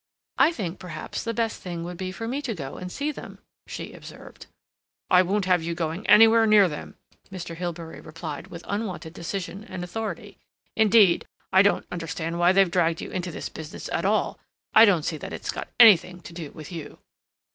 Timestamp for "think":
0.51-0.79